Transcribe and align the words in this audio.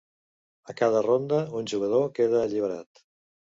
A 0.73 0.75
cada 0.79 1.03
ronda 1.07 1.43
un 1.61 1.69
jugador 1.75 2.11
queda 2.19 2.43
alliberat. 2.49 3.09